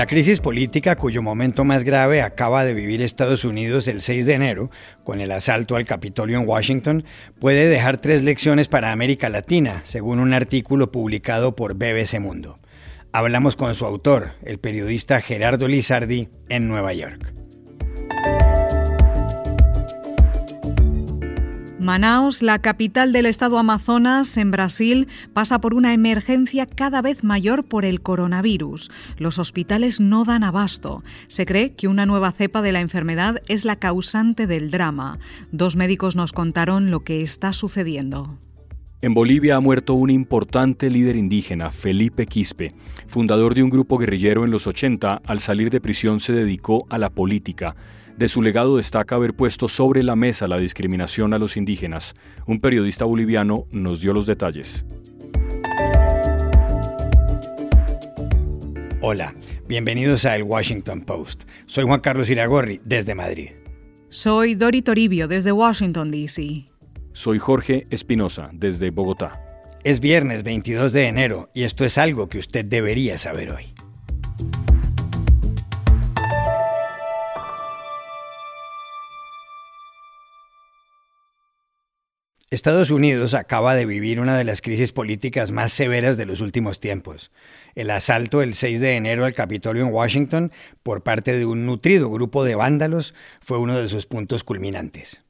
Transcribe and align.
La 0.00 0.06
crisis 0.06 0.40
política 0.40 0.96
cuyo 0.96 1.20
momento 1.20 1.62
más 1.62 1.84
grave 1.84 2.22
acaba 2.22 2.64
de 2.64 2.72
vivir 2.72 3.02
Estados 3.02 3.44
Unidos 3.44 3.86
el 3.86 4.00
6 4.00 4.24
de 4.24 4.32
enero, 4.32 4.70
con 5.04 5.20
el 5.20 5.30
asalto 5.30 5.76
al 5.76 5.84
Capitolio 5.84 6.40
en 6.40 6.48
Washington, 6.48 7.04
puede 7.38 7.68
dejar 7.68 7.98
tres 7.98 8.22
lecciones 8.22 8.66
para 8.66 8.92
América 8.92 9.28
Latina, 9.28 9.82
según 9.84 10.18
un 10.18 10.32
artículo 10.32 10.90
publicado 10.90 11.54
por 11.54 11.74
BBC 11.74 12.18
Mundo. 12.18 12.56
Hablamos 13.12 13.56
con 13.56 13.74
su 13.74 13.84
autor, 13.84 14.30
el 14.42 14.58
periodista 14.58 15.20
Gerardo 15.20 15.68
Lizardi, 15.68 16.30
en 16.48 16.66
Nueva 16.66 16.94
York. 16.94 17.39
Manaus, 21.80 22.42
la 22.42 22.58
capital 22.58 23.10
del 23.10 23.24
estado 23.24 23.58
Amazonas, 23.58 24.36
en 24.36 24.50
Brasil, 24.50 25.08
pasa 25.32 25.62
por 25.62 25.72
una 25.72 25.94
emergencia 25.94 26.66
cada 26.66 27.00
vez 27.00 27.24
mayor 27.24 27.64
por 27.64 27.86
el 27.86 28.02
coronavirus. 28.02 28.90
Los 29.16 29.38
hospitales 29.38 29.98
no 29.98 30.26
dan 30.26 30.44
abasto. 30.44 31.02
Se 31.28 31.46
cree 31.46 31.72
que 31.72 31.88
una 31.88 32.04
nueva 32.04 32.32
cepa 32.32 32.60
de 32.60 32.72
la 32.72 32.80
enfermedad 32.80 33.40
es 33.48 33.64
la 33.64 33.76
causante 33.76 34.46
del 34.46 34.70
drama. 34.70 35.18
Dos 35.52 35.74
médicos 35.74 36.16
nos 36.16 36.32
contaron 36.32 36.90
lo 36.90 37.00
que 37.00 37.22
está 37.22 37.54
sucediendo. 37.54 38.38
En 39.00 39.14
Bolivia 39.14 39.56
ha 39.56 39.60
muerto 39.60 39.94
un 39.94 40.10
importante 40.10 40.90
líder 40.90 41.16
indígena, 41.16 41.70
Felipe 41.70 42.26
Quispe. 42.26 42.74
Fundador 43.06 43.54
de 43.54 43.62
un 43.62 43.70
grupo 43.70 43.96
guerrillero 43.96 44.44
en 44.44 44.50
los 44.50 44.66
80, 44.66 45.22
al 45.24 45.40
salir 45.40 45.70
de 45.70 45.80
prisión 45.80 46.20
se 46.20 46.34
dedicó 46.34 46.84
a 46.90 46.98
la 46.98 47.08
política. 47.08 47.74
De 48.20 48.28
su 48.28 48.42
legado 48.42 48.76
destaca 48.76 49.14
haber 49.14 49.32
puesto 49.32 49.66
sobre 49.66 50.02
la 50.02 50.14
mesa 50.14 50.46
la 50.46 50.58
discriminación 50.58 51.32
a 51.32 51.38
los 51.38 51.56
indígenas. 51.56 52.12
Un 52.46 52.60
periodista 52.60 53.06
boliviano 53.06 53.66
nos 53.70 54.02
dio 54.02 54.12
los 54.12 54.26
detalles. 54.26 54.84
Hola, 59.00 59.34
bienvenidos 59.66 60.26
a 60.26 60.36
El 60.36 60.42
Washington 60.42 61.00
Post. 61.00 61.44
Soy 61.64 61.84
Juan 61.84 62.00
Carlos 62.00 62.28
Iragorri, 62.28 62.82
desde 62.84 63.14
Madrid. 63.14 63.52
Soy 64.10 64.54
Dori 64.54 64.82
Toribio, 64.82 65.26
desde 65.26 65.52
Washington, 65.52 66.10
D.C. 66.10 66.66
Soy 67.14 67.38
Jorge 67.38 67.86
Espinosa, 67.88 68.50
desde 68.52 68.90
Bogotá. 68.90 69.40
Es 69.82 69.98
viernes 69.98 70.42
22 70.42 70.92
de 70.92 71.08
enero 71.08 71.48
y 71.54 71.62
esto 71.62 71.86
es 71.86 71.96
algo 71.96 72.28
que 72.28 72.36
usted 72.36 72.66
debería 72.66 73.16
saber 73.16 73.50
hoy. 73.50 73.72
Estados 82.52 82.90
Unidos 82.90 83.34
acaba 83.34 83.76
de 83.76 83.86
vivir 83.86 84.18
una 84.18 84.36
de 84.36 84.42
las 84.42 84.60
crisis 84.60 84.90
políticas 84.90 85.52
más 85.52 85.72
severas 85.72 86.16
de 86.16 86.26
los 86.26 86.40
últimos 86.40 86.80
tiempos. 86.80 87.30
El 87.76 87.90
asalto 87.90 88.42
el 88.42 88.54
6 88.54 88.80
de 88.80 88.96
enero 88.96 89.24
al 89.24 89.34
Capitolio 89.34 89.86
en 89.86 89.92
Washington 89.92 90.50
por 90.82 91.04
parte 91.04 91.32
de 91.32 91.46
un 91.46 91.64
nutrido 91.64 92.10
grupo 92.10 92.42
de 92.42 92.56
vándalos 92.56 93.14
fue 93.40 93.58
uno 93.58 93.78
de 93.78 93.86
sus 93.86 94.06
puntos 94.06 94.42
culminantes. 94.42 95.22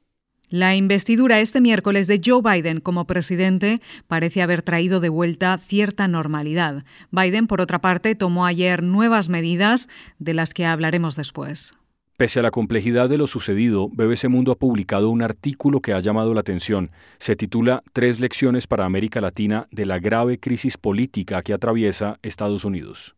La 0.49 0.75
investidura 0.75 1.39
este 1.41 1.61
miércoles 1.61 2.07
de 2.07 2.19
Joe 2.25 2.41
Biden 2.41 2.79
como 2.79 3.05
presidente 3.05 3.81
parece 4.07 4.41
haber 4.41 4.63
traído 4.63 4.99
de 4.99 5.09
vuelta 5.09 5.55
cierta 5.59 6.07
normalidad. 6.07 6.85
Biden, 7.11 7.45
por 7.45 7.61
otra 7.61 7.81
parte, 7.81 8.15
tomó 8.15 8.47
ayer 8.47 8.81
nuevas 8.81 9.29
medidas 9.29 9.89
de 10.17 10.33
las 10.33 10.55
que 10.55 10.65
hablaremos 10.65 11.15
después. 11.15 11.75
Pese 12.21 12.39
a 12.39 12.43
la 12.43 12.51
complejidad 12.51 13.09
de 13.09 13.17
lo 13.17 13.25
sucedido, 13.25 13.89
BBC 13.89 14.27
Mundo 14.29 14.51
ha 14.51 14.55
publicado 14.55 15.09
un 15.09 15.23
artículo 15.23 15.81
que 15.81 15.93
ha 15.93 15.99
llamado 16.01 16.35
la 16.35 16.41
atención. 16.41 16.91
Se 17.17 17.35
titula 17.35 17.81
Tres 17.93 18.19
lecciones 18.19 18.67
para 18.67 18.85
América 18.85 19.21
Latina 19.21 19.67
de 19.71 19.87
la 19.87 19.97
grave 19.97 20.39
crisis 20.39 20.77
política 20.77 21.41
que 21.41 21.51
atraviesa 21.51 22.19
Estados 22.21 22.63
Unidos. 22.63 23.15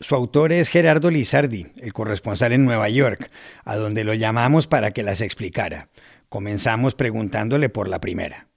Su 0.00 0.16
autor 0.16 0.52
es 0.52 0.68
Gerardo 0.68 1.10
Lizardi, 1.10 1.68
el 1.78 1.94
corresponsal 1.94 2.52
en 2.52 2.66
Nueva 2.66 2.90
York, 2.90 3.26
a 3.64 3.76
donde 3.76 4.04
lo 4.04 4.12
llamamos 4.12 4.66
para 4.66 4.90
que 4.90 5.02
las 5.02 5.22
explicara. 5.22 5.88
Comenzamos 6.28 6.94
preguntándole 6.94 7.70
por 7.70 7.88
la 7.88 8.02
primera. 8.02 8.48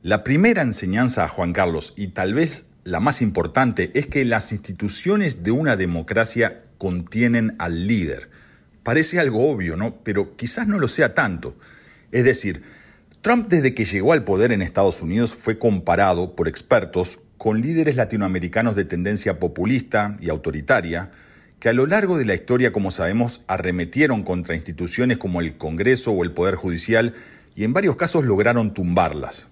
La 0.00 0.24
primera 0.24 0.62
enseñanza 0.62 1.24
a 1.24 1.28
Juan 1.28 1.52
Carlos, 1.52 1.92
y 1.94 2.06
tal 2.06 2.32
vez 2.32 2.68
la 2.84 3.00
más 3.00 3.20
importante, 3.20 3.90
es 3.92 4.06
que 4.06 4.24
las 4.24 4.50
instituciones 4.50 5.42
de 5.42 5.50
una 5.50 5.76
democracia 5.76 6.62
contienen 6.78 7.54
al 7.58 7.86
líder 7.86 8.30
Parece 8.84 9.18
algo 9.18 9.50
obvio, 9.50 9.76
¿no? 9.76 9.96
Pero 10.04 10.36
quizás 10.36 10.68
no 10.68 10.78
lo 10.78 10.86
sea 10.86 11.14
tanto. 11.14 11.56
Es 12.12 12.22
decir, 12.24 12.62
Trump 13.22 13.48
desde 13.48 13.74
que 13.74 13.86
llegó 13.86 14.12
al 14.12 14.22
poder 14.22 14.52
en 14.52 14.62
Estados 14.62 15.02
Unidos 15.02 15.34
fue 15.34 15.58
comparado 15.58 16.36
por 16.36 16.46
expertos 16.46 17.18
con 17.38 17.62
líderes 17.62 17.96
latinoamericanos 17.96 18.76
de 18.76 18.84
tendencia 18.84 19.40
populista 19.40 20.16
y 20.20 20.28
autoritaria, 20.28 21.10
que 21.58 21.70
a 21.70 21.72
lo 21.72 21.86
largo 21.86 22.18
de 22.18 22.26
la 22.26 22.34
historia, 22.34 22.72
como 22.72 22.90
sabemos, 22.90 23.40
arremetieron 23.46 24.22
contra 24.22 24.54
instituciones 24.54 25.16
como 25.16 25.40
el 25.40 25.56
Congreso 25.56 26.12
o 26.12 26.22
el 26.22 26.32
Poder 26.32 26.56
Judicial 26.56 27.14
y 27.56 27.64
en 27.64 27.72
varios 27.72 27.96
casos 27.96 28.26
lograron 28.26 28.74
tumbarlas. 28.74 29.46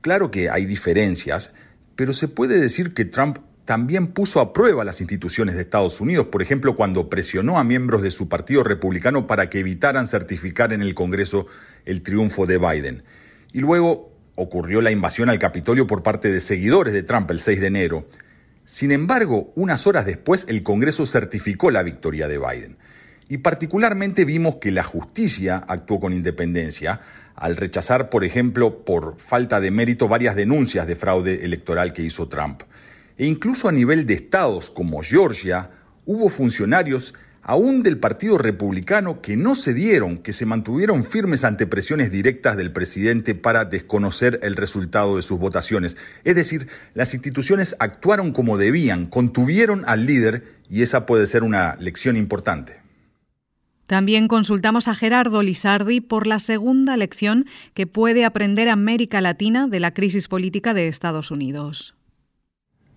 Claro 0.00 0.30
que 0.30 0.50
hay 0.50 0.66
diferencias, 0.66 1.52
pero 1.96 2.12
se 2.12 2.28
puede 2.28 2.60
decir 2.60 2.94
que 2.94 3.04
Trump 3.04 3.38
también 3.68 4.06
puso 4.06 4.40
a 4.40 4.54
prueba 4.54 4.82
las 4.82 5.02
instituciones 5.02 5.54
de 5.54 5.60
Estados 5.60 6.00
Unidos, 6.00 6.28
por 6.32 6.40
ejemplo, 6.40 6.74
cuando 6.74 7.10
presionó 7.10 7.58
a 7.58 7.64
miembros 7.64 8.00
de 8.00 8.10
su 8.10 8.26
partido 8.26 8.64
republicano 8.64 9.26
para 9.26 9.50
que 9.50 9.58
evitaran 9.58 10.06
certificar 10.06 10.72
en 10.72 10.80
el 10.80 10.94
Congreso 10.94 11.44
el 11.84 12.00
triunfo 12.00 12.46
de 12.46 12.56
Biden. 12.56 13.02
Y 13.52 13.60
luego 13.60 14.10
ocurrió 14.36 14.80
la 14.80 14.90
invasión 14.90 15.28
al 15.28 15.38
Capitolio 15.38 15.86
por 15.86 16.02
parte 16.02 16.32
de 16.32 16.40
seguidores 16.40 16.94
de 16.94 17.02
Trump 17.02 17.30
el 17.30 17.40
6 17.40 17.60
de 17.60 17.66
enero. 17.66 18.08
Sin 18.64 18.90
embargo, 18.90 19.52
unas 19.54 19.86
horas 19.86 20.06
después 20.06 20.46
el 20.48 20.62
Congreso 20.62 21.04
certificó 21.04 21.70
la 21.70 21.82
victoria 21.82 22.26
de 22.26 22.38
Biden. 22.38 22.78
Y 23.28 23.36
particularmente 23.36 24.24
vimos 24.24 24.56
que 24.56 24.72
la 24.72 24.82
justicia 24.82 25.58
actuó 25.58 26.00
con 26.00 26.14
independencia 26.14 27.02
al 27.34 27.58
rechazar, 27.58 28.08
por 28.08 28.24
ejemplo, 28.24 28.86
por 28.86 29.20
falta 29.20 29.60
de 29.60 29.70
mérito 29.70 30.08
varias 30.08 30.36
denuncias 30.36 30.86
de 30.86 30.96
fraude 30.96 31.44
electoral 31.44 31.92
que 31.92 32.00
hizo 32.00 32.28
Trump. 32.28 32.62
E 33.18 33.26
incluso 33.26 33.68
a 33.68 33.72
nivel 33.72 34.06
de 34.06 34.14
estados 34.14 34.70
como 34.70 35.02
Georgia, 35.02 35.70
hubo 36.06 36.30
funcionarios 36.30 37.14
aún 37.42 37.82
del 37.82 37.98
Partido 37.98 38.38
Republicano 38.38 39.20
que 39.22 39.36
no 39.36 39.54
cedieron, 39.54 40.18
que 40.18 40.32
se 40.32 40.46
mantuvieron 40.46 41.04
firmes 41.04 41.44
ante 41.44 41.66
presiones 41.66 42.10
directas 42.12 42.56
del 42.56 42.72
presidente 42.72 43.34
para 43.34 43.64
desconocer 43.64 44.38
el 44.42 44.54
resultado 44.54 45.16
de 45.16 45.22
sus 45.22 45.38
votaciones. 45.38 45.96
Es 46.24 46.34
decir, 46.34 46.68
las 46.94 47.14
instituciones 47.14 47.74
actuaron 47.78 48.32
como 48.32 48.58
debían, 48.58 49.06
contuvieron 49.06 49.84
al 49.86 50.06
líder 50.06 50.56
y 50.70 50.82
esa 50.82 51.06
puede 51.06 51.26
ser 51.26 51.42
una 51.42 51.74
lección 51.76 52.16
importante. 52.16 52.82
También 53.86 54.28
consultamos 54.28 54.86
a 54.86 54.94
Gerardo 54.94 55.40
Lizardi 55.40 56.02
por 56.02 56.26
la 56.26 56.40
segunda 56.40 56.98
lección 56.98 57.46
que 57.72 57.86
puede 57.86 58.26
aprender 58.26 58.68
América 58.68 59.22
Latina 59.22 59.66
de 59.66 59.80
la 59.80 59.94
crisis 59.94 60.28
política 60.28 60.74
de 60.74 60.88
Estados 60.88 61.30
Unidos. 61.30 61.94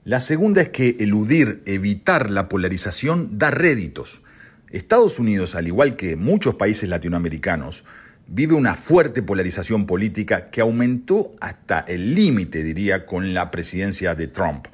La 0.04 0.20
segunda 0.20 0.64
es 0.64 0.70
que 0.70 0.96
eludir, 1.00 1.62
evitar 1.68 2.32
la 2.32 2.50
polarización 2.50 3.38
da 3.38 3.52
réditos. 3.52 4.24
Estados 4.72 5.20
Unidos, 5.20 5.54
al 5.54 5.68
igual 5.68 5.96
que 5.96 6.16
muchos 6.16 6.56
países 6.56 6.90
latinoamericanos, 6.90 7.84
vive 8.26 8.56
una 8.56 8.74
fuerte 8.74 9.22
polarización 9.22 9.86
política 9.86 10.50
que 10.50 10.62
aumentó 10.62 11.30
hasta 11.40 11.82
el 11.82 12.16
límite, 12.16 12.64
diría, 12.64 13.06
con 13.06 13.36
la 13.36 13.52
presidencia 13.52 14.16
de 14.16 14.26
Trump. 14.26 14.66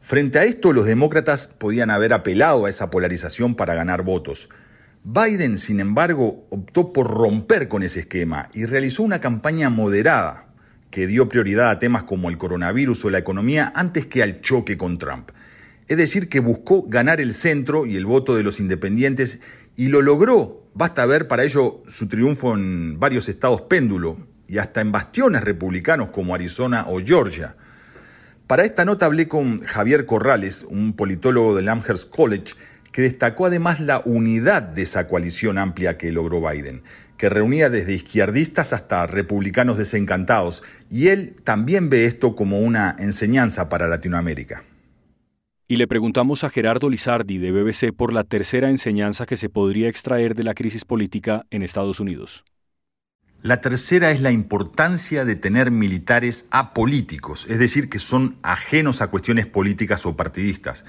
Frente 0.00 0.40
a 0.40 0.44
esto, 0.44 0.72
los 0.72 0.86
demócratas 0.86 1.46
podían 1.46 1.90
haber 1.90 2.12
apelado 2.12 2.66
a 2.66 2.70
esa 2.70 2.90
polarización 2.90 3.54
para 3.54 3.74
ganar 3.74 4.02
votos. 4.02 4.48
Biden, 5.04 5.56
sin 5.56 5.78
embargo, 5.78 6.48
optó 6.50 6.92
por 6.92 7.06
romper 7.08 7.68
con 7.68 7.84
ese 7.84 8.00
esquema 8.00 8.48
y 8.52 8.64
realizó 8.64 9.04
una 9.04 9.20
campaña 9.20 9.70
moderada, 9.70 10.48
que 10.94 11.08
dio 11.08 11.28
prioridad 11.28 11.70
a 11.70 11.80
temas 11.80 12.04
como 12.04 12.30
el 12.30 12.38
coronavirus 12.38 13.06
o 13.06 13.10
la 13.10 13.18
economía 13.18 13.72
antes 13.74 14.06
que 14.06 14.22
al 14.22 14.40
choque 14.40 14.78
con 14.78 14.96
Trump. 14.96 15.32
Es 15.88 15.96
decir, 15.96 16.28
que 16.28 16.38
buscó 16.38 16.82
ganar 16.82 17.20
el 17.20 17.32
centro 17.32 17.84
y 17.84 17.96
el 17.96 18.06
voto 18.06 18.36
de 18.36 18.44
los 18.44 18.60
independientes 18.60 19.40
y 19.74 19.88
lo 19.88 20.02
logró. 20.02 20.68
Basta 20.72 21.04
ver 21.04 21.26
para 21.26 21.42
ello 21.42 21.82
su 21.88 22.06
triunfo 22.06 22.54
en 22.54 23.00
varios 23.00 23.28
estados 23.28 23.62
péndulo 23.62 24.18
y 24.46 24.58
hasta 24.58 24.82
en 24.82 24.92
bastiones 24.92 25.42
republicanos 25.42 26.10
como 26.10 26.32
Arizona 26.32 26.84
o 26.86 27.00
Georgia. 27.00 27.56
Para 28.46 28.64
esta 28.64 28.84
nota 28.84 29.06
hablé 29.06 29.26
con 29.26 29.58
Javier 29.58 30.06
Corrales, 30.06 30.62
un 30.62 30.92
politólogo 30.92 31.56
del 31.56 31.70
Amherst 31.70 32.08
College, 32.08 32.54
que 32.94 33.02
destacó 33.02 33.46
además 33.46 33.80
la 33.80 34.02
unidad 34.04 34.62
de 34.62 34.82
esa 34.82 35.08
coalición 35.08 35.58
amplia 35.58 35.98
que 35.98 36.12
logró 36.12 36.40
Biden 36.40 36.84
que 37.16 37.28
reunía 37.28 37.68
desde 37.68 37.92
izquierdistas 37.92 38.72
hasta 38.72 39.06
republicanos 39.06 39.78
desencantados, 39.78 40.62
y 40.90 41.08
él 41.08 41.36
también 41.42 41.88
ve 41.88 42.06
esto 42.06 42.36
como 42.36 42.60
una 42.60 42.94
enseñanza 42.98 43.68
para 43.68 43.88
Latinoamérica. 43.88 44.64
Y 45.66 45.76
le 45.76 45.88
preguntamos 45.88 46.44
a 46.44 46.50
Gerardo 46.50 46.88
Lizardi 46.88 47.38
de 47.38 47.50
BBC 47.50 47.92
por 47.96 48.12
la 48.12 48.24
tercera 48.24 48.68
enseñanza 48.68 49.26
que 49.26 49.36
se 49.36 49.48
podría 49.48 49.88
extraer 49.88 50.34
de 50.34 50.44
la 50.44 50.54
crisis 50.54 50.84
política 50.84 51.46
en 51.50 51.62
Estados 51.62 51.98
Unidos. 51.98 52.44
La 53.42 53.60
tercera 53.60 54.10
es 54.10 54.20
la 54.20 54.30
importancia 54.30 55.24
de 55.24 55.36
tener 55.36 55.70
militares 55.70 56.46
apolíticos, 56.50 57.46
es 57.48 57.58
decir, 57.58 57.88
que 57.88 57.98
son 57.98 58.36
ajenos 58.42 59.02
a 59.02 59.08
cuestiones 59.08 59.46
políticas 59.46 60.06
o 60.06 60.16
partidistas. 60.16 60.84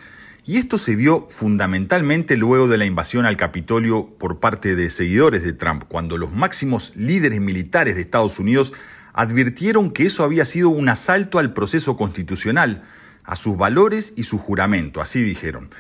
Y 0.48 0.58
esto 0.58 0.78
se 0.78 0.96
vio 0.96 1.26
fundamentalmente 1.28 2.38
luego 2.38 2.68
de 2.68 2.78
la 2.78 2.86
invasión 2.86 3.26
al 3.26 3.36
Capitolio 3.36 4.16
por 4.20 4.40
parte 4.40 4.76
de 4.76 4.92
seguidores 4.92 5.44
de 5.44 5.54
Trump, 5.54 5.86
cuando 5.88 6.18
los 6.18 6.32
máximos 6.32 6.96
líderes 6.96 7.42
militares 7.42 7.96
de 7.96 8.02
Estados 8.02 8.38
Unidos 8.38 8.72
advirtieron 9.14 9.90
que 9.90 10.06
eso 10.06 10.24
había 10.24 10.46
sido 10.46 10.70
un 10.70 10.88
asalto 10.88 11.40
al 11.40 11.54
proceso 11.54 11.98
constitucional, 11.98 12.84
a 13.24 13.36
sus 13.36 13.58
valores 13.58 14.14
y 14.16 14.24
su 14.24 14.38
juramento, 14.38 15.02
así 15.02 15.24
dijeron. 15.24 15.72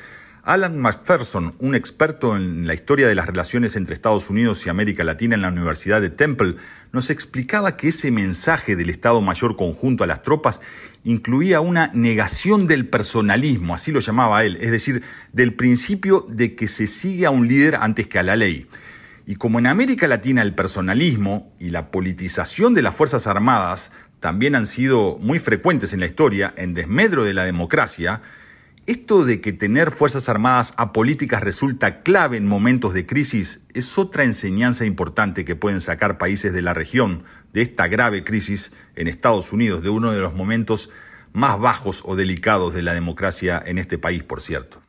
Alan 0.45 0.80
McPherson, 0.80 1.56
un 1.57 1.74
experto 1.74 2.36
en 2.36 2.68
la 2.68 2.75
historia 2.75 3.07
de 3.07 3.15
las 3.15 3.25
relaciones 3.25 3.75
entre 3.75 3.95
Estados 3.95 4.30
Unidos 4.30 4.63
y 4.63 4.69
América 4.69 5.03
Latina 5.03 5.33
en 5.33 5.42
la 5.42 5.47
Universidad 5.50 6.01
de 6.01 6.12
Temple, 6.12 6.57
nos 6.92 7.09
explicaba 7.09 7.77
que 7.77 7.88
ese 7.88 8.12
mensaje 8.12 8.75
del 8.75 8.92
Estado 8.92 9.24
Mayor 9.24 9.56
conjunto 9.56 10.03
a 10.03 10.07
las 10.07 10.21
tropas 10.21 10.62
incluía 11.03 11.62
una 11.62 11.89
negación 11.95 12.68
del 12.68 12.88
personalismo, 12.88 13.74
así 13.74 13.92
lo 13.92 14.01
llamaba 14.01 14.45
él, 14.45 14.59
es 14.62 14.69
decir, 14.69 15.01
del 15.33 15.56
principio 15.56 16.27
de 16.30 16.53
que 16.53 16.68
se 16.68 16.86
sigue 16.86 17.25
a 17.25 17.31
un 17.31 17.48
líder 17.48 17.77
antes 17.81 18.07
que 18.07 18.19
a 18.19 18.24
la 18.24 18.36
ley. 18.36 18.68
Y 19.25 19.38
como 19.38 19.57
en 19.57 19.65
América 19.65 20.07
Latina 20.07 20.44
el 20.44 20.53
personalismo 20.53 21.56
y 21.59 21.71
la 21.71 21.89
politización 21.89 22.75
de 22.75 22.83
las 22.83 22.94
Fuerzas 22.94 23.25
Armadas 23.25 23.91
también 24.19 24.53
han 24.53 24.68
sido 24.68 25.18
muy 25.19 25.39
frecuentes 25.39 25.94
en 25.94 26.01
la 26.01 26.06
historia, 26.06 26.53
en 26.56 26.75
desmedro 26.75 27.24
de 27.24 27.33
la 27.33 27.45
democracia, 27.45 28.21
esto 28.87 29.25
de 29.25 29.41
que 29.41 29.51
tener 29.51 29.89
Fuerzas 29.89 30.29
Armadas 30.29 30.75
apolíticas 30.77 31.41
resulta 31.41 32.03
clave 32.03 32.37
en 32.37 32.45
momentos 32.45 32.93
de 32.93 33.07
crisis 33.07 33.61
es 33.73 33.97
otra 33.97 34.23
enseñanza 34.23 34.85
importante 34.85 35.43
que 35.43 35.55
pueden 35.55 35.81
sacar 35.81 36.19
países 36.19 36.53
de 36.53 36.61
la 36.61 36.75
región 36.75 37.23
de 37.51 37.63
esta 37.63 37.87
grave 37.87 38.23
crisis 38.23 38.73
en 38.95 39.07
Estados 39.07 39.51
Unidos, 39.51 39.81
de 39.81 39.89
uno 39.89 40.11
de 40.11 40.19
los 40.19 40.35
momentos 40.35 40.91
más 41.33 41.59
bajos 41.59 42.03
o 42.05 42.15
delicados 42.15 42.75
de 42.75 42.83
la 42.83 42.93
democracia 42.93 43.59
en 43.65 43.79
este 43.79 43.97
país, 43.97 44.21
por 44.21 44.39
cierto. 44.39 44.84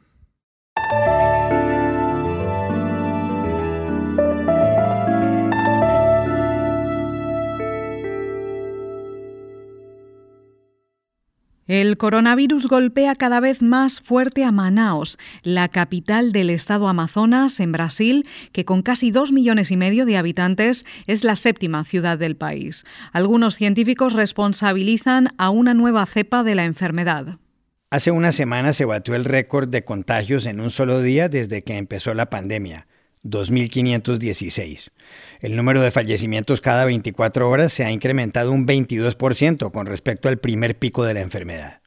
El 11.66 11.96
coronavirus 11.96 12.68
golpea 12.68 13.16
cada 13.16 13.40
vez 13.40 13.60
más 13.60 14.00
fuerte 14.00 14.44
a 14.44 14.52
Manaos, 14.52 15.18
la 15.42 15.66
capital 15.66 16.30
del 16.30 16.50
estado 16.50 16.86
Amazonas, 16.86 17.58
en 17.58 17.72
Brasil, 17.72 18.28
que 18.52 18.64
con 18.64 18.82
casi 18.82 19.10
dos 19.10 19.32
millones 19.32 19.72
y 19.72 19.76
medio 19.76 20.06
de 20.06 20.16
habitantes 20.16 20.84
es 21.08 21.24
la 21.24 21.34
séptima 21.34 21.84
ciudad 21.84 22.18
del 22.18 22.36
país. 22.36 22.84
Algunos 23.12 23.56
científicos 23.56 24.12
responsabilizan 24.12 25.34
a 25.38 25.50
una 25.50 25.74
nueva 25.74 26.06
cepa 26.06 26.44
de 26.44 26.54
la 26.54 26.64
enfermedad. 26.64 27.38
Hace 27.90 28.12
una 28.12 28.30
semana 28.30 28.72
se 28.72 28.84
batió 28.84 29.16
el 29.16 29.24
récord 29.24 29.68
de 29.68 29.82
contagios 29.82 30.46
en 30.46 30.60
un 30.60 30.70
solo 30.70 31.02
día 31.02 31.28
desde 31.28 31.62
que 31.62 31.78
empezó 31.78 32.14
la 32.14 32.30
pandemia. 32.30 32.86
2.516. 33.31 34.90
El 35.40 35.56
número 35.56 35.81
de 35.81 35.90
fallecimientos 35.90 36.61
cada 36.61 36.84
24 36.84 37.49
horas 37.49 37.73
se 37.73 37.84
ha 37.84 37.93
incrementado 37.93 38.52
un 38.52 38.67
22% 38.67 39.70
con 39.70 39.87
respecto 39.87 40.28
al 40.28 40.38
primer 40.38 40.78
pico 40.78 41.05
de 41.05 41.14
la 41.14 41.20
enfermedad. 41.20 41.81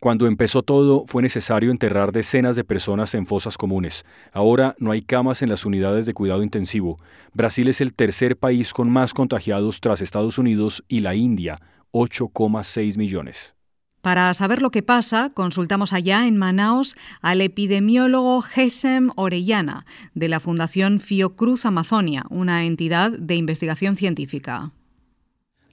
Cuando 0.00 0.26
empezó 0.26 0.62
todo, 0.62 1.04
fue 1.06 1.20
necesario 1.20 1.70
enterrar 1.70 2.10
decenas 2.10 2.56
de 2.56 2.64
personas 2.64 3.14
en 3.14 3.26
fosas 3.26 3.58
comunes. 3.58 4.06
Ahora 4.32 4.74
no 4.78 4.92
hay 4.92 5.02
camas 5.02 5.42
en 5.42 5.50
las 5.50 5.66
unidades 5.66 6.06
de 6.06 6.14
cuidado 6.14 6.42
intensivo. 6.42 6.96
Brasil 7.34 7.68
es 7.68 7.82
el 7.82 7.92
tercer 7.92 8.38
país 8.38 8.72
con 8.72 8.88
más 8.88 9.12
contagiados 9.12 9.78
tras 9.82 10.00
Estados 10.00 10.38
Unidos 10.38 10.82
y 10.88 11.00
la 11.00 11.14
India, 11.14 11.60
8,6 11.92 12.96
millones. 12.96 13.54
Para 14.02 14.32
saber 14.32 14.62
lo 14.62 14.70
que 14.70 14.82
pasa, 14.82 15.30
consultamos 15.34 15.92
allá 15.92 16.26
en 16.26 16.38
Manaos 16.38 16.96
al 17.20 17.42
epidemiólogo 17.42 18.40
Gesem 18.40 19.10
Orellana, 19.16 19.84
de 20.14 20.28
la 20.28 20.40
Fundación 20.40 21.00
Fiocruz 21.00 21.66
Amazonia, 21.66 22.24
una 22.30 22.64
entidad 22.64 23.10
de 23.10 23.34
investigación 23.34 23.98
científica. 23.98 24.72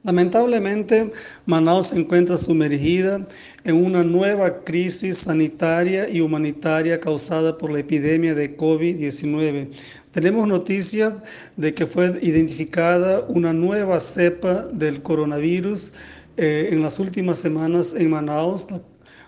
Lamentablemente, 0.04 1.12
Manaus 1.46 1.88
se 1.88 2.00
encuentra 2.00 2.38
sumergida 2.38 3.28
en 3.64 3.76
una 3.76 4.04
nueva 4.04 4.64
crisis 4.64 5.18
sanitaria 5.18 6.08
y 6.10 6.22
humanitaria 6.22 7.00
causada 7.00 7.58
por 7.58 7.72
la 7.72 7.80
epidemia 7.80 8.34
de 8.34 8.56
COVID-19. 8.56 9.70
Tenemos 10.12 10.48
noticia 10.48 11.22
de 11.58 11.74
que 11.74 11.86
fue 11.86 12.18
identificada 12.22 13.26
una 13.28 13.52
nueva 13.54 14.00
cepa 14.00 14.64
del 14.72 15.02
coronavirus 15.02 15.94
eh, 16.38 16.70
en 16.72 16.82
las 16.82 17.00
últimas 17.00 17.40
semanas 17.40 17.94
en 17.98 18.10
Manaus, 18.10 18.68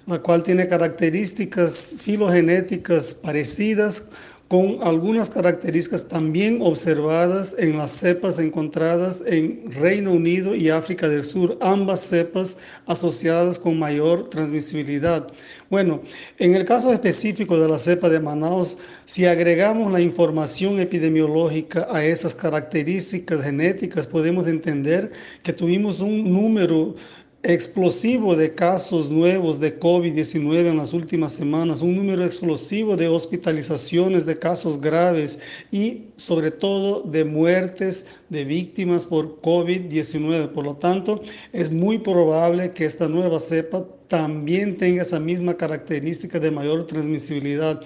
la, 0.08 0.20
cual 0.20 0.44
tiene 0.44 0.68
características 0.68 1.96
filogenéticas 2.00 3.14
parecidas 3.14 4.12
con 4.50 4.80
algunas 4.82 5.30
características 5.30 6.08
también 6.08 6.58
observadas 6.64 7.56
en 7.60 7.78
las 7.78 7.92
cepas 7.92 8.40
encontradas 8.40 9.24
en 9.28 9.72
Reino 9.72 10.12
Unido 10.12 10.56
y 10.56 10.70
África 10.72 11.08
del 11.08 11.24
Sur, 11.24 11.56
ambas 11.62 12.02
cepas 12.02 12.58
asociadas 12.88 13.60
con 13.60 13.78
mayor 13.78 14.28
transmisibilidad. 14.28 15.28
Bueno, 15.70 16.02
en 16.40 16.56
el 16.56 16.66
caso 16.66 16.92
específico 16.92 17.60
de 17.60 17.70
la 17.70 17.78
cepa 17.78 18.10
de 18.10 18.20
Manaus, 18.20 18.80
si 19.06 19.28
agregamos 19.28 19.92
la 19.92 20.02
información 20.02 20.80
epidemiológica 20.80 21.88
a 21.92 22.04
esas 22.04 22.34
características 22.34 23.44
genéticas, 23.44 24.08
podemos 24.08 24.48
entender 24.48 25.12
que 25.44 25.54
tuvimos 25.54 26.00
un 26.00 26.34
número 26.34 26.96
explosivo 27.44 28.36
de 28.36 28.54
casos 28.54 29.12
nuevos 29.12 29.60
de 29.60 29.80
COVID-19 29.80 30.68
en 30.68 30.78
las 30.78 30.92
últimas 30.92 31.32
semanas, 31.32 31.82
un 31.82 31.96
número 31.96 32.26
explosivo 32.26 32.98
de 32.98 33.08
hospitalizaciones, 33.08 34.26
de 34.26 34.38
casos 34.38 34.82
graves 34.82 35.40
y 35.72 36.08
sobre 36.18 36.52
todo 36.52 37.02
de 37.02 37.24
muertes 37.24 38.18
de 38.28 38.44
víctimas 38.44 39.06
por 39.06 39.42
COVID-19. 39.42 40.50
Por 40.50 40.66
lo 40.66 40.76
tanto, 40.76 41.22
es 41.54 41.72
muy 41.72 42.00
probable 42.00 42.72
que 42.72 42.86
esta 42.86 43.08
nueva 43.08 43.40
cepa 43.40 43.86
también 44.10 44.78
tenga 44.78 45.04
esa 45.04 45.20
misma 45.20 45.56
característica 45.56 46.40
de 46.40 46.52
mayor 46.52 46.88
transmisibilidad. 46.88 47.82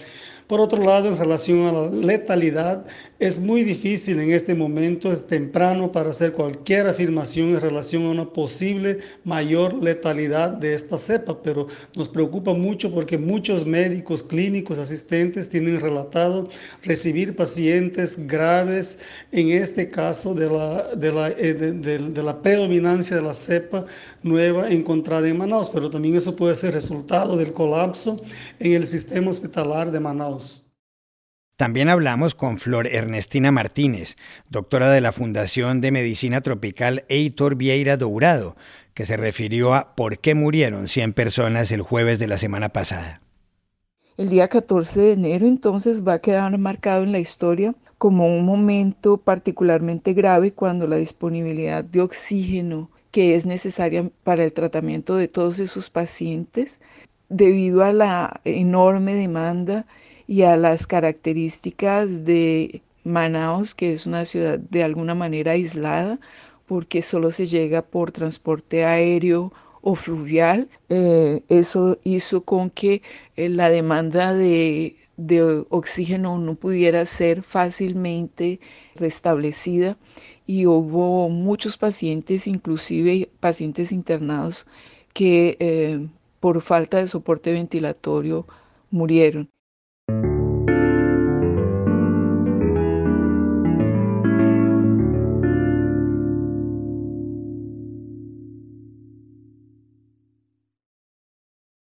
Por 0.47 0.59
otro 0.61 0.83
lado, 0.83 1.07
en 1.07 1.17
relación 1.17 1.65
a 1.65 1.71
la 1.71 1.89
letalidad, 1.89 2.85
es 3.23 3.39
muy 3.39 3.63
difícil 3.63 4.19
en 4.19 4.33
este 4.33 4.53
momento, 4.53 5.09
es 5.09 5.25
temprano 5.25 5.93
para 5.93 6.09
hacer 6.09 6.33
cualquier 6.33 6.87
afirmación 6.87 7.49
en 7.51 7.61
relación 7.61 8.03
a 8.03 8.09
una 8.09 8.33
posible 8.33 8.97
mayor 9.23 9.81
letalidad 9.81 10.49
de 10.49 10.73
esta 10.73 10.97
cepa, 10.97 11.41
pero 11.41 11.67
nos 11.95 12.09
preocupa 12.09 12.53
mucho 12.53 12.91
porque 12.91 13.17
muchos 13.17 13.65
médicos 13.65 14.23
clínicos 14.23 14.77
asistentes 14.77 15.47
tienen 15.47 15.79
relatado 15.79 16.49
recibir 16.83 17.33
pacientes 17.33 18.27
graves, 18.27 18.99
en 19.31 19.51
este 19.51 19.89
caso 19.89 20.33
de 20.33 20.49
la, 20.49 20.93
de 20.93 21.11
la, 21.13 21.29
eh, 21.29 21.53
de, 21.53 22.23
la 22.23 22.41
predominancia 22.41 23.15
de 23.15 23.21
la 23.21 23.33
cepa 23.33 23.85
nueva 24.21 24.69
encontrada 24.69 25.29
en 25.29 25.37
Manaus, 25.37 25.69
pero 25.69 25.89
también 25.89 26.17
eso 26.17 26.35
puede 26.35 26.55
ser 26.55 26.73
resultado 26.73 27.37
del 27.37 27.53
colapso 27.53 28.21
en 28.59 28.73
el 28.73 28.85
sistema 28.85 29.29
hospitalar 29.29 29.91
de 29.93 30.01
Manaus. 30.01 30.62
También 31.63 31.87
hablamos 31.87 32.35
con 32.35 32.57
Flor 32.57 32.87
Ernestina 32.87 33.49
Martínez, 33.49 34.17
doctora 34.49 34.89
de 34.89 34.99
la 34.99 35.13
Fundación 35.13 35.79
de 35.79 35.91
Medicina 35.91 36.41
Tropical 36.41 37.05
Eitor 37.07 37.55
Vieira 37.55 37.95
Dourado, 37.95 38.57
que 38.93 39.05
se 39.05 39.15
refirió 39.15 39.73
a 39.73 39.95
por 39.95 40.19
qué 40.19 40.35
murieron 40.35 40.89
100 40.89 41.13
personas 41.13 41.71
el 41.71 41.81
jueves 41.81 42.19
de 42.19 42.27
la 42.27 42.35
semana 42.35 42.67
pasada. 42.67 43.21
El 44.17 44.27
día 44.27 44.49
14 44.49 44.99
de 44.99 45.11
enero 45.13 45.47
entonces 45.47 46.05
va 46.05 46.15
a 46.15 46.19
quedar 46.19 46.57
marcado 46.57 47.03
en 47.03 47.13
la 47.13 47.19
historia 47.19 47.73
como 47.97 48.27
un 48.27 48.43
momento 48.43 49.15
particularmente 49.15 50.11
grave 50.11 50.51
cuando 50.51 50.85
la 50.85 50.97
disponibilidad 50.97 51.81
de 51.81 52.01
oxígeno 52.01 52.89
que 53.11 53.35
es 53.35 53.45
necesaria 53.45 54.09
para 54.25 54.43
el 54.43 54.51
tratamiento 54.51 55.15
de 55.15 55.29
todos 55.29 55.59
esos 55.59 55.89
pacientes, 55.89 56.81
debido 57.29 57.85
a 57.85 57.93
la 57.93 58.41
enorme 58.43 59.13
demanda 59.13 59.85
y 60.27 60.43
a 60.43 60.55
las 60.55 60.87
características 60.87 62.25
de 62.25 62.81
Manaus, 63.03 63.75
que 63.75 63.93
es 63.93 64.05
una 64.05 64.25
ciudad 64.25 64.59
de 64.59 64.83
alguna 64.83 65.15
manera 65.15 65.53
aislada, 65.53 66.19
porque 66.65 67.01
solo 67.01 67.31
se 67.31 67.45
llega 67.45 67.81
por 67.81 68.11
transporte 68.11 68.85
aéreo 68.85 69.51
o 69.81 69.95
fluvial. 69.95 70.69
Eh, 70.89 71.41
eso 71.49 71.97
hizo 72.03 72.41
con 72.43 72.69
que 72.69 73.01
eh, 73.35 73.49
la 73.49 73.69
demanda 73.69 74.33
de, 74.33 74.95
de 75.17 75.65
oxígeno 75.69 76.37
no 76.37 76.55
pudiera 76.55 77.05
ser 77.05 77.43
fácilmente 77.43 78.59
restablecida 78.95 79.97
y 80.45 80.65
hubo 80.65 81.29
muchos 81.29 81.77
pacientes, 81.77 82.47
inclusive 82.47 83.29
pacientes 83.39 83.91
internados, 83.91 84.67
que 85.13 85.57
eh, 85.59 86.07
por 86.39 86.61
falta 86.61 86.97
de 86.97 87.07
soporte 87.07 87.51
ventilatorio 87.53 88.45
murieron. 88.91 89.52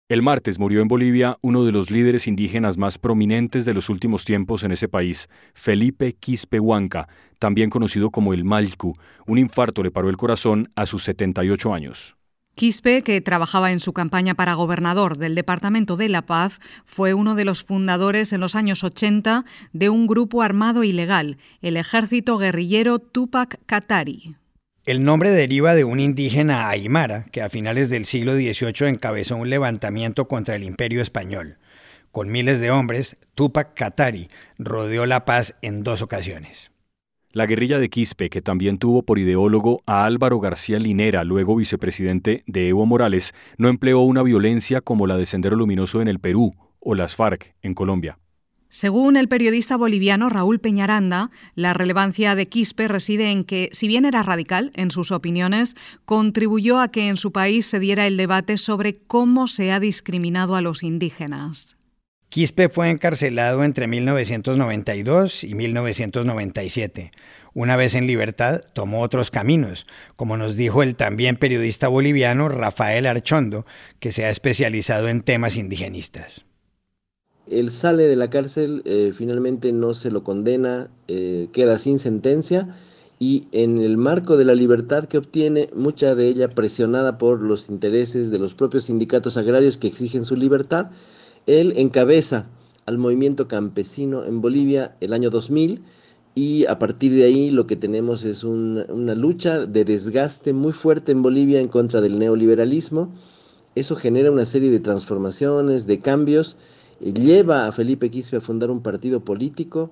El 0.10 0.24
martes 0.24 0.58
murió 0.58 0.82
en 0.82 0.88
Bolivia 0.88 1.38
uno 1.42 1.66
de 1.66 1.72
los 1.72 1.92
líderes 1.92 2.28
indígenas 2.28 2.80
más 2.80 2.98
prominentes 2.98 3.64
de 3.66 3.76
los 3.76 3.90
últimos 3.90 4.26
tiempos 4.26 4.64
en 4.64 4.72
ese 4.72 4.88
país, 4.88 5.30
Felipe 5.54 6.14
Quispe 6.14 6.60
Huanca, 6.60 7.08
también 7.38 7.70
conocido 7.70 8.10
como 8.10 8.34
el 8.34 8.44
Malcu. 8.44 8.96
Un 9.28 9.38
infarto 9.38 9.84
le 9.84 9.92
paró 9.92 10.10
el 10.10 10.18
corazón 10.18 10.72
a 10.76 10.88
sus 10.88 11.04
78 11.04 11.76
años. 11.76 12.16
Quispe, 12.56 13.04
que 13.04 13.22
trabajaba 13.22 13.72
en 13.72 13.80
su 13.80 13.94
campaña 13.94 14.34
para 14.34 14.56
gobernador 14.56 15.16
del 15.20 15.36
Departamento 15.36 15.96
de 15.96 16.10
La 16.10 16.24
Paz, 16.26 16.60
fue 16.86 17.14
uno 17.14 17.36
de 17.36 17.46
los 17.46 17.64
fundadores 17.64 18.34
en 18.34 18.42
los 18.42 18.56
años 18.56 18.84
80 18.84 19.46
de 19.74 19.90
un 19.90 20.08
grupo 20.08 20.42
armado 20.42 20.84
ilegal, 20.84 21.38
el 21.62 21.78
ejército 21.78 22.40
guerrillero 22.40 22.98
Tupac 22.98 23.60
Katari. 23.68 24.36
El 24.90 25.04
nombre 25.04 25.30
deriva 25.30 25.76
de 25.76 25.84
un 25.84 26.00
indígena 26.00 26.68
aymara 26.68 27.26
que 27.32 27.44
a 27.44 27.50
finales 27.50 27.92
del 27.92 28.06
siglo 28.06 28.34
XVIII 28.34 28.90
encabezó 28.90 29.36
un 29.36 29.52
levantamiento 29.52 30.28
contra 30.28 30.56
el 30.56 30.64
imperio 30.64 31.00
español. 31.00 31.60
Con 32.12 32.32
miles 32.32 32.60
de 32.60 32.72
hombres, 32.72 33.16
Tupac 33.36 33.76
Katari 33.76 34.30
rodeó 34.58 35.06
La 35.06 35.26
Paz 35.26 35.54
en 35.62 35.84
dos 35.84 36.02
ocasiones. 36.02 36.72
La 37.32 37.46
guerrilla 37.46 37.78
de 37.78 37.90
Quispe, 37.90 38.32
que 38.32 38.42
también 38.42 38.80
tuvo 38.80 39.04
por 39.04 39.20
ideólogo 39.20 39.84
a 39.86 40.06
Álvaro 40.06 40.40
García 40.40 40.80
Linera, 40.80 41.24
luego 41.24 41.56
vicepresidente 41.56 42.42
de 42.48 42.70
Evo 42.70 42.88
Morales, 42.88 43.36
no 43.60 43.70
empleó 43.70 44.00
una 44.00 44.24
violencia 44.24 44.82
como 44.82 45.06
la 45.06 45.18
de 45.18 45.28
Sendero 45.28 45.56
Luminoso 45.56 46.02
en 46.02 46.08
el 46.08 46.18
Perú 46.18 46.56
o 46.80 46.96
las 46.96 47.14
FARC 47.14 47.54
en 47.62 47.76
Colombia. 47.76 48.18
Según 48.72 49.18
el 49.18 49.28
periodista 49.28 49.78
boliviano 49.78 50.30
Raúl 50.30 50.60
Peñaranda, 50.60 51.32
la 51.56 51.74
relevancia 51.74 52.36
de 52.36 52.48
Quispe 52.48 52.88
reside 52.88 53.32
en 53.32 53.44
que, 53.44 53.70
si 53.72 53.88
bien 53.88 54.06
era 54.06 54.22
radical 54.22 54.72
en 54.76 54.92
sus 54.92 55.12
opiniones, 55.12 55.76
contribuyó 56.06 56.80
a 56.80 56.92
que 56.92 57.10
en 57.10 57.18
su 57.18 57.32
país 57.32 57.66
se 57.66 57.80
diera 57.80 58.06
el 58.06 58.16
debate 58.16 58.58
sobre 58.58 58.94
cómo 58.96 59.48
se 59.48 59.72
ha 59.72 59.80
discriminado 59.80 60.56
a 60.56 60.62
los 60.62 60.84
indígenas. 60.84 61.78
Quispe 62.30 62.70
fue 62.70 62.92
encarcelado 62.92 63.64
entre 63.64 63.88
1992 63.88 65.44
y 65.44 65.56
1997. 65.56 67.12
Una 67.56 67.76
vez 67.76 67.96
en 67.96 68.06
libertad, 68.06 68.62
tomó 68.74 69.02
otros 69.02 69.32
caminos, 69.32 69.84
como 70.16 70.38
nos 70.38 70.56
dijo 70.56 70.84
el 70.84 70.96
también 70.96 71.38
periodista 71.38 71.88
boliviano 71.88 72.48
Rafael 72.50 73.08
Archondo, 73.08 73.66
que 74.00 74.12
se 74.12 74.26
ha 74.26 74.30
especializado 74.30 75.08
en 75.10 75.24
temas 75.24 75.58
indigenistas. 75.58 76.46
Él 77.50 77.72
sale 77.72 78.04
de 78.04 78.16
la 78.16 78.30
cárcel, 78.30 78.82
eh, 78.86 79.12
finalmente 79.14 79.72
no 79.74 79.94
se 79.94 80.12
lo 80.12 80.24
condena, 80.24 80.90
eh, 81.08 81.50
queda 81.52 81.80
sin 81.80 82.00
sentencia 82.00 82.76
y 83.20 83.48
en 83.52 83.80
el 83.80 83.98
marco 83.98 84.38
de 84.38 84.46
la 84.46 84.56
libertad 84.56 85.06
que 85.06 85.18
obtiene, 85.18 85.70
mucha 85.76 86.16
de 86.16 86.28
ella 86.28 86.50
presionada 86.50 87.18
por 87.18 87.42
los 87.42 87.70
intereses 87.70 88.32
de 88.32 88.40
los 88.40 88.54
propios 88.54 88.86
sindicatos 88.86 89.36
agrarios 89.36 89.78
que 89.78 89.88
exigen 89.88 90.26
su 90.26 90.36
libertad, 90.36 90.92
él 91.48 91.74
encabeza 91.76 92.48
al 92.86 92.98
movimiento 92.98 93.48
campesino 93.48 94.24
en 94.26 94.42
Bolivia 94.42 94.96
el 95.02 95.14
año 95.14 95.30
2000 95.30 95.82
y 96.36 96.66
a 96.68 96.80
partir 96.80 97.14
de 97.14 97.26
ahí 97.26 97.50
lo 97.50 97.68
que 97.68 97.76
tenemos 97.76 98.24
es 98.24 98.44
una 98.44 99.16
lucha 99.16 99.66
de 99.66 99.84
desgaste 99.84 100.54
muy 100.54 100.72
fuerte 100.72 101.12
en 101.12 101.22
Bolivia 101.22 101.60
en 101.60 101.68
contra 101.68 102.00
del 102.00 102.18
neoliberalismo. 102.20 103.14
Eso 103.76 103.96
genera 103.96 104.32
una 104.32 104.46
serie 104.46 104.72
de 104.72 104.80
transformaciones, 104.80 105.88
de 105.88 106.00
cambios 106.00 106.56
lleva 107.02 107.68
a 107.68 107.72
Felipe 107.72 108.10
Quispe 108.10 108.38
a 108.38 108.42
fundar 108.42 108.72
un 108.72 108.82
partido 108.82 109.20
político, 109.20 109.92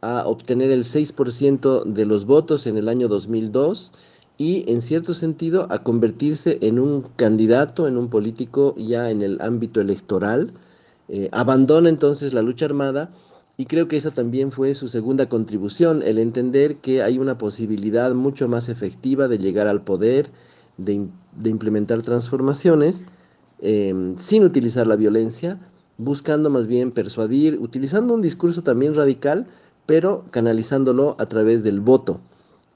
a 0.00 0.26
obtener 0.26 0.70
el 0.70 0.84
6% 0.84 1.84
de 1.84 2.04
los 2.04 2.26
votos 2.26 2.66
en 2.66 2.76
el 2.76 2.88
año 2.88 3.08
2002 3.08 3.92
y 4.36 4.64
en 4.70 4.82
cierto 4.82 5.14
sentido 5.14 5.66
a 5.70 5.82
convertirse 5.82 6.58
en 6.60 6.78
un 6.78 7.02
candidato, 7.16 7.88
en 7.88 7.96
un 7.96 8.08
político 8.08 8.74
ya 8.76 9.10
en 9.10 9.22
el 9.22 9.40
ámbito 9.40 9.80
electoral. 9.80 10.52
Eh, 11.08 11.28
abandona 11.32 11.88
entonces 11.88 12.34
la 12.34 12.42
lucha 12.42 12.66
armada 12.66 13.10
y 13.56 13.66
creo 13.66 13.88
que 13.88 13.96
esa 13.96 14.10
también 14.10 14.50
fue 14.50 14.74
su 14.74 14.88
segunda 14.88 15.28
contribución, 15.28 16.02
el 16.02 16.18
entender 16.18 16.76
que 16.76 17.02
hay 17.02 17.18
una 17.18 17.38
posibilidad 17.38 18.12
mucho 18.14 18.48
más 18.48 18.68
efectiva 18.68 19.28
de 19.28 19.38
llegar 19.38 19.68
al 19.68 19.82
poder, 19.82 20.30
de, 20.76 21.06
implementar 21.44 22.02
transformaciones 22.02 23.04
eh, 23.60 24.14
sin 24.16 24.42
utilizar 24.44 24.86
la 24.86 24.96
violencia, 24.96 25.58
buscando 25.98 26.50
más 26.50 26.66
bien 26.66 26.90
persuadir, 26.90 27.58
utilizando 27.60 28.14
un 28.14 28.22
discurso 28.22 28.62
también 28.62 28.94
radical, 28.94 29.46
pero 29.86 30.24
canalizándolo 30.30 31.16
a 31.18 31.26
través 31.26 31.62
del 31.62 31.80
voto. 31.80 32.20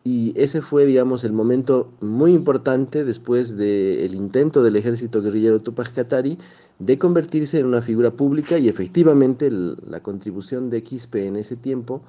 Y 0.04 0.32
ese 0.36 0.62
fue, 0.62 0.86
digamos, 0.86 1.24
el 1.24 1.32
momento 1.32 1.90
muy 2.00 2.32
importante 2.32 3.04
después 3.04 3.56
del 3.56 4.14
intento 4.14 4.62
del 4.62 4.76
ejército 4.76 5.20
guerrillero 5.20 5.60
Tupac 5.60 5.92
Katari 5.92 6.38
de 6.78 6.98
convertirse 6.98 7.58
en 7.58 7.66
una 7.66 7.82
figura 7.82 8.12
pública 8.12 8.58
y 8.58 8.68
efectivamente 8.68 9.50
la 9.50 10.00
contribución 10.00 10.70
de 10.70 10.82
Quispe 10.82 11.26
en 11.26 11.36
ese 11.36 11.56
tiempo 11.56 12.02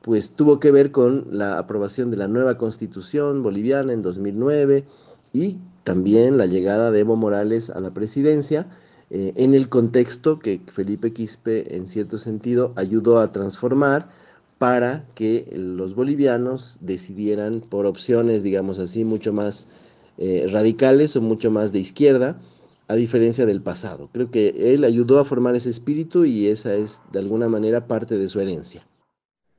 pues 0.00 0.32
tuvo 0.32 0.58
que 0.60 0.70
ver 0.70 0.90
con 0.90 1.26
la 1.30 1.58
aprobación 1.58 2.10
de 2.10 2.16
la 2.16 2.28
nueva 2.28 2.58
constitución 2.58 3.42
boliviana 3.42 3.92
en 3.92 4.02
2009 4.02 4.84
y 5.32 5.58
también 5.84 6.38
la 6.38 6.46
llegada 6.46 6.90
de 6.90 7.00
Evo 7.00 7.16
Morales 7.16 7.70
a 7.70 7.80
la 7.80 7.92
presidencia 7.92 8.68
eh, 9.14 9.34
en 9.36 9.52
el 9.52 9.68
contexto 9.68 10.38
que 10.38 10.62
Felipe 10.68 11.12
Quispe 11.12 11.76
en 11.76 11.86
cierto 11.86 12.16
sentido 12.16 12.72
ayudó 12.76 13.18
a 13.18 13.30
transformar 13.30 14.08
para 14.56 15.04
que 15.14 15.52
los 15.54 15.94
bolivianos 15.94 16.78
decidieran 16.80 17.60
por 17.60 17.84
opciones, 17.84 18.42
digamos 18.42 18.78
así, 18.78 19.04
mucho 19.04 19.34
más 19.34 19.68
eh, 20.16 20.46
radicales 20.50 21.14
o 21.14 21.20
mucho 21.20 21.50
más 21.50 21.72
de 21.72 21.80
izquierda, 21.80 22.40
a 22.88 22.94
diferencia 22.94 23.44
del 23.44 23.60
pasado. 23.60 24.08
Creo 24.14 24.30
que 24.30 24.72
él 24.72 24.82
ayudó 24.82 25.18
a 25.18 25.26
formar 25.26 25.56
ese 25.56 25.68
espíritu 25.68 26.24
y 26.24 26.48
esa 26.48 26.74
es 26.74 27.02
de 27.12 27.18
alguna 27.18 27.50
manera 27.50 27.86
parte 27.86 28.16
de 28.16 28.28
su 28.28 28.40
herencia. 28.40 28.86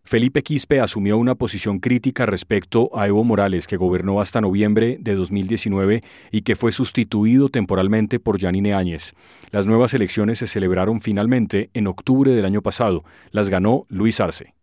Felipe 0.06 0.44
Quispe 0.44 0.82
asumió 0.82 1.18
una 1.18 1.36
posición 1.36 1.80
crítica 1.80 2.26
respecto 2.26 2.92
a 2.94 3.08
Evo 3.08 3.24
Morales, 3.24 3.68
que 3.68 3.78
gobernó 3.78 4.20
hasta 4.20 4.42
noviembre 4.42 4.98
de 5.00 5.16
2019 5.16 6.02
y 6.30 6.42
que 6.42 6.58
fue 6.58 6.74
sustituido 6.74 7.48
temporalmente 7.50 8.20
por 8.20 8.40
Janine 8.40 8.74
Áñez. 8.74 9.14
Las 9.52 9.66
nuevas 9.66 9.94
elecciones 9.94 10.40
se 10.40 10.48
celebraron 10.48 11.00
finalmente 11.00 11.70
en 11.74 11.88
octubre 11.88 12.32
del 12.32 12.46
año 12.46 12.62
pasado. 12.62 13.06
Las 13.32 13.50
ganó 13.50 13.86
Luis 13.88 14.20
Arce. 14.20 14.54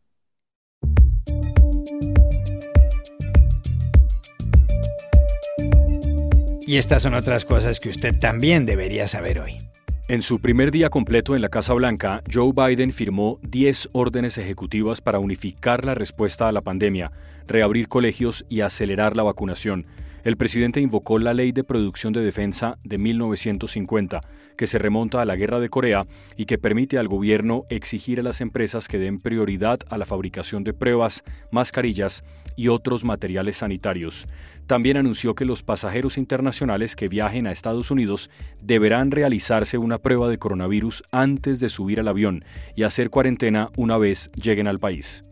Y 6.67 6.77
estas 6.77 7.03
son 7.03 7.15
otras 7.15 7.45
cosas 7.45 7.81
que 7.81 7.89
usted 7.89 8.17
también 8.17 8.67
debería 8.67 9.09
saber 9.09 9.41
hoy. 9.41 9.70
En 10.11 10.23
su 10.23 10.41
primer 10.41 10.73
día 10.73 10.91
completo 10.91 11.37
en 11.37 11.41
la 11.41 11.51
Casa 11.51 11.73
Blanca, 11.73 12.25
Joe 12.29 12.53
Biden 12.53 12.91
firmó 12.91 13.39
10 13.43 13.91
órdenes 13.93 14.39
ejecutivas 14.39 15.01
para 15.01 15.21
unificar 15.21 15.85
la 15.85 15.95
respuesta 15.95 16.49
a 16.49 16.53
la 16.53 16.63
pandemia, 16.63 17.13
reabrir 17.47 17.87
colegios 17.87 18.45
y 18.49 18.63
acelerar 18.63 19.17
la 19.17 19.23
vacunación. 19.23 19.87
El 20.25 20.37
presidente 20.37 20.81
invocó 20.81 21.21
la 21.21 21.33
Ley 21.33 21.53
de 21.53 21.63
Producción 21.63 22.13
de 22.13 22.23
Defensa 22.23 22.77
de 22.83 22.99
1950, 22.99 24.21
que 24.61 24.67
se 24.67 24.79
remonta 24.79 25.23
a 25.23 25.25
la 25.25 25.37
Guerra 25.37 25.59
de 25.59 25.71
Corea 25.71 26.07
y 26.37 26.45
que 26.45 26.59
permite 26.59 26.99
al 26.99 27.09
gobierno 27.09 27.65
exigir 27.71 28.21
a 28.21 28.23
las 28.23 28.43
empresas 28.43 28.89
que 28.89 28.99
den 28.99 29.19
prioridad 29.19 29.79
a 29.89 29.97
la 29.97 30.05
fabricación 30.05 30.65
de 30.65 30.75
pruebas, 30.75 31.25
mascarillas 31.51 32.25
y 32.57 32.69
otros 32.69 33.03
materiales 33.03 33.57
sanitarios. 33.57 34.27
También 34.67 34.99
anunció 34.99 35.35
que 35.35 35.47
los 35.47 35.63
pasajeros 35.63 36.19
internacionales 36.19 36.95
que 36.95 37.09
viajen 37.09 37.47
a 37.47 37.53
Estados 37.53 37.91
Unidos 37.91 38.29
deberán 38.63 39.13
realizarse 39.13 39.79
una 39.79 39.97
prueba 39.97 40.29
de 40.29 40.37
coronavirus 40.37 41.05
antes 41.11 41.61
de 41.61 41.71
subir 41.71 41.99
al 41.99 42.09
avión 42.09 42.45
y 42.77 42.83
hacer 42.83 43.09
cuarentena 43.09 43.71
una 43.79 43.97
vez 43.97 44.31
lleguen 44.35 44.69
al 44.69 44.79
país. 44.79 45.23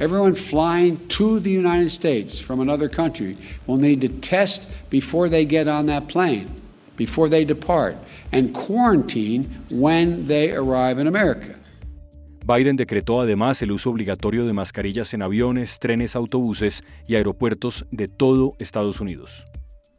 Everyone 0.00 0.34
flying 0.34 0.96
to 1.10 1.38
the 1.38 1.56
United 1.56 1.90
States 1.90 2.40
from 2.40 2.60
another 2.60 2.88
country 2.88 3.38
will 3.68 3.78
need 3.78 4.00
to 4.00 4.08
test 4.08 4.68
before 4.90 5.28
they 5.28 5.46
get 5.46 5.68
on 5.68 5.86
that 5.86 6.08
plane, 6.08 6.61
before 6.96 7.28
they 7.28 7.44
depart, 7.44 7.96
and 8.32 8.52
quarantine 8.52 9.46
when 9.70 10.26
they 10.26 10.52
arrive 10.52 11.00
in 11.00 11.06
America. 11.06 11.58
Biden 12.44 12.76
decretó 12.76 13.20
además 13.20 13.62
el 13.62 13.70
uso 13.70 13.90
obligatorio 13.90 14.46
de 14.46 14.52
mascarillas 14.52 15.14
en 15.14 15.22
aviones, 15.22 15.78
trenes, 15.78 16.16
autobuses 16.16 16.82
y 17.06 17.14
aeropuertos 17.14 17.86
de 17.92 18.08
todo 18.08 18.54
Estados 18.58 19.00
Unidos. 19.00 19.44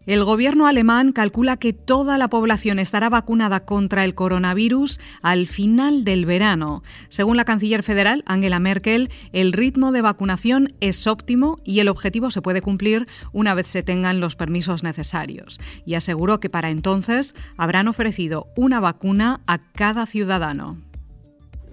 El 0.06 0.26
gobierno 0.26 0.68
alemán 0.68 1.14
calcula 1.14 1.56
que 1.56 1.72
toda 1.72 2.18
la 2.18 2.30
población 2.30 2.78
estará 2.78 3.10
vacunada 3.10 3.62
contra 3.62 4.04
el 4.04 4.16
coronavirus 4.16 5.00
al 5.22 5.48
final 5.48 6.04
del 6.04 6.26
verano. 6.26 6.84
Según 7.08 7.38
la 7.38 7.46
canciller 7.46 7.84
federal, 7.84 8.24
Angela 8.26 8.60
Merkel, 8.60 9.10
el 9.32 9.54
ritmo 9.54 9.94
de 9.94 10.02
vacunación 10.02 10.74
es 10.82 11.08
óptimo 11.08 11.58
y 11.64 11.80
el 11.80 11.88
objetivo 11.88 12.32
se 12.32 12.42
puede 12.42 12.62
cumplir 12.62 13.08
una 13.32 13.54
vez 13.54 13.68
se 13.68 13.82
tengan 13.82 14.20
los 14.20 14.36
permisos 14.36 14.84
necesarios. 14.84 15.60
Y 15.86 15.94
aseguró 15.94 16.42
que 16.42 16.50
para 16.50 16.70
entonces 16.70 17.34
habrán 17.56 17.88
ofrecido 17.88 18.48
una 18.58 18.82
vacuna 18.82 19.40
a 19.48 19.60
cada 19.72 20.06
ciudadano. 20.06 20.93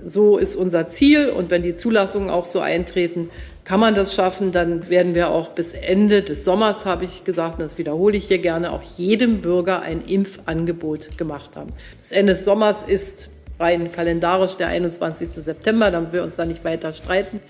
So 0.05 0.39
ist 0.39 0.57
unser 0.57 0.89
Ziel 0.89 1.31
und 1.31 1.51
wenn 1.51 1.63
die 1.63 1.77
Zulassungen 1.77 2.31
auch 2.31 2.45
so 2.45 2.61
eintreten, 2.61 3.31
kann 3.65 3.81
man 3.81 3.95
das 3.95 4.15
schaffen. 4.15 4.53
Dann 4.53 4.89
werden 4.89 5.15
wir 5.15 5.31
auch 5.31 5.51
bis 5.51 5.73
Ende 5.73 6.23
des 6.23 6.45
Sommers, 6.45 6.85
habe 6.87 7.05
ich 7.05 7.25
gesagt, 7.25 7.55
und 7.55 7.63
das 7.63 7.79
wiederhole 7.79 8.17
ich 8.17 8.27
hier 8.27 8.39
gerne, 8.39 8.73
auch 8.73 8.83
jedem 8.83 9.41
Bürger 9.41 9.83
ein 9.83 10.03
Impfangebot 10.03 11.19
gemacht 11.19 11.57
haben. 11.57 11.71
Das 12.01 12.13
Ende 12.13 12.33
des 12.33 12.45
Sommers 12.45 12.83
ist 12.83 13.29
rein 13.59 13.93
kalendarisch 13.93 14.57
der 14.57 14.69
21. 14.69 15.29
September, 15.29 15.91
damit 15.91 16.13
wir 16.13 16.23
uns 16.23 16.37
da 16.37 16.47
nicht 16.47 16.65
weiter 16.65 16.93
streiten. 16.95 17.41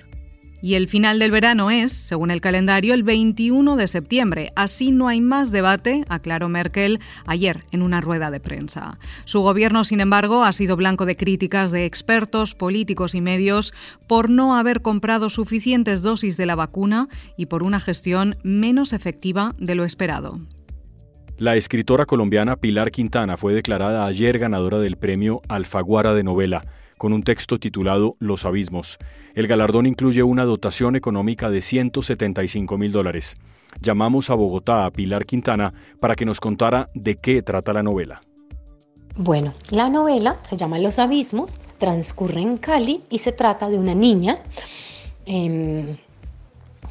Y 0.62 0.74
el 0.74 0.88
final 0.88 1.18
del 1.18 1.30
verano 1.30 1.70
es, 1.70 1.92
según 1.92 2.30
el 2.30 2.40
calendario, 2.40 2.94
el 2.94 3.02
21 3.02 3.76
de 3.76 3.88
septiembre. 3.88 4.52
Así 4.56 4.92
no 4.92 5.08
hay 5.08 5.20
más 5.20 5.50
debate, 5.50 6.04
aclaró 6.08 6.48
Merkel 6.48 7.00
ayer 7.26 7.64
en 7.70 7.82
una 7.82 8.00
rueda 8.00 8.30
de 8.30 8.40
prensa. 8.40 8.98
Su 9.24 9.40
gobierno, 9.40 9.84
sin 9.84 10.00
embargo, 10.00 10.44
ha 10.44 10.52
sido 10.52 10.76
blanco 10.76 11.06
de 11.06 11.16
críticas 11.16 11.70
de 11.70 11.86
expertos, 11.86 12.54
políticos 12.54 13.14
y 13.14 13.20
medios 13.20 13.72
por 14.06 14.28
no 14.28 14.56
haber 14.56 14.82
comprado 14.82 15.30
suficientes 15.30 16.02
dosis 16.02 16.36
de 16.36 16.46
la 16.46 16.56
vacuna 16.56 17.08
y 17.36 17.46
por 17.46 17.62
una 17.62 17.80
gestión 17.80 18.36
menos 18.42 18.92
efectiva 18.92 19.54
de 19.58 19.74
lo 19.74 19.84
esperado. 19.84 20.38
La 21.38 21.56
escritora 21.56 22.04
colombiana 22.04 22.56
Pilar 22.56 22.90
Quintana 22.90 23.38
fue 23.38 23.54
declarada 23.54 24.04
ayer 24.04 24.38
ganadora 24.38 24.78
del 24.78 24.98
premio 24.98 25.40
Alfaguara 25.48 26.12
de 26.12 26.22
novela 26.22 26.60
con 27.00 27.14
un 27.14 27.22
texto 27.22 27.58
titulado 27.58 28.14
Los 28.18 28.44
Abismos. 28.44 28.98
El 29.34 29.46
galardón 29.46 29.86
incluye 29.86 30.22
una 30.22 30.44
dotación 30.44 30.96
económica 30.96 31.48
de 31.48 31.62
175 31.62 32.76
mil 32.76 32.92
dólares. 32.92 33.38
Llamamos 33.80 34.28
a 34.28 34.34
Bogotá 34.34 34.84
a 34.84 34.90
Pilar 34.90 35.24
Quintana 35.24 35.72
para 35.98 36.14
que 36.14 36.26
nos 36.26 36.40
contara 36.40 36.90
de 36.92 37.16
qué 37.16 37.42
trata 37.42 37.72
la 37.72 37.82
novela. 37.82 38.20
Bueno, 39.16 39.54
la 39.70 39.88
novela 39.88 40.40
se 40.42 40.58
llama 40.58 40.78
Los 40.78 40.98
Abismos, 40.98 41.58
transcurre 41.78 42.42
en 42.42 42.58
Cali 42.58 43.00
y 43.08 43.16
se 43.16 43.32
trata 43.32 43.70
de 43.70 43.78
una 43.78 43.94
niña 43.94 44.36
em, 45.24 45.96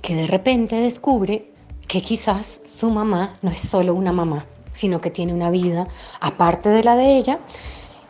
que 0.02 0.16
de 0.16 0.26
repente 0.26 0.78
descubre 0.78 1.52
que 1.88 2.02
quizás 2.02 2.62
su 2.66 2.90
mamá 2.90 3.34
no 3.44 3.52
es 3.52 3.60
solo 3.60 3.94
una 3.94 4.12
mamá, 4.12 4.48
sino 4.72 5.02
que 5.02 5.12
tiene 5.12 5.36
una 5.36 5.52
vida 5.52 5.88
aparte 6.20 6.70
de 6.70 6.84
la 6.84 6.96
de 6.96 7.16
ella 7.16 7.38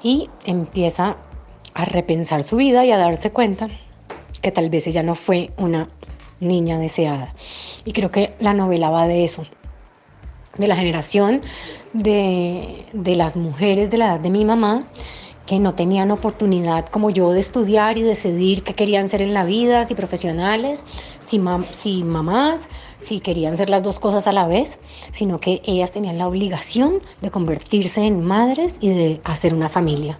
y 0.01 0.29
empieza 0.45 1.17
a 1.73 1.85
repensar 1.85 2.43
su 2.43 2.57
vida 2.57 2.85
y 2.85 2.91
a 2.91 2.97
darse 2.97 3.31
cuenta 3.31 3.67
que 4.41 4.51
tal 4.51 4.69
vez 4.69 4.87
ella 4.87 5.03
no 5.03 5.15
fue 5.15 5.51
una 5.57 5.89
niña 6.39 6.77
deseada. 6.77 7.33
Y 7.85 7.91
creo 7.93 8.11
que 8.11 8.33
la 8.39 8.53
novela 8.53 8.89
va 8.89 9.07
de 9.07 9.23
eso, 9.23 9.45
de 10.57 10.67
la 10.67 10.75
generación 10.75 11.41
de, 11.93 12.85
de 12.93 13.15
las 13.15 13.37
mujeres 13.37 13.89
de 13.89 13.97
la 13.97 14.05
edad 14.05 14.19
de 14.19 14.29
mi 14.29 14.45
mamá 14.45 14.87
que 15.49 15.57
no 15.57 15.73
tenían 15.73 16.11
oportunidad 16.11 16.85
como 16.89 17.09
yo 17.09 17.31
de 17.31 17.39
estudiar 17.39 17.97
y 17.97 18.03
decidir 18.03 18.61
qué 18.61 18.75
querían 18.75 19.09
ser 19.09 19.23
en 19.23 19.33
la 19.33 19.45
vida, 19.45 19.83
si 19.83 19.95
profesionales, 19.95 20.83
si, 21.19 21.41
si 21.71 22.03
mamás, 22.03 22.67
si 22.97 23.19
querían 23.19 23.57
ser 23.57 23.67
las 23.67 23.81
dos 23.81 23.97
cosas 23.97 24.27
a 24.27 24.31
la 24.31 24.45
vez, 24.45 24.77
sino 25.11 25.39
que 25.39 25.63
ellas 25.65 25.91
tenían 25.91 26.19
la 26.19 26.27
obligación 26.27 26.99
de 27.21 27.31
convertirse 27.31 28.05
en 28.05 28.23
madres 28.23 28.77
y 28.79 28.89
de 28.89 29.21
hacer 29.23 29.55
una 29.55 29.69
familia. 29.69 30.19